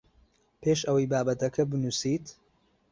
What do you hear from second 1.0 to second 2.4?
بابەتەکەت بنووسیت